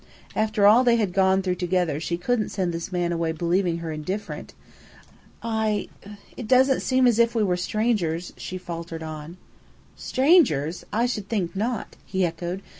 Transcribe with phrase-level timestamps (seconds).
[0.35, 3.91] After all they had gone through together she couldn't send this man away believing her
[3.91, 4.55] indifferent.
[5.43, 5.89] "I
[6.35, 9.37] it doesn't seem as if we were strangers," she faltered on.
[9.95, 10.83] "Strangers!
[10.91, 12.63] I should think not," he echoed.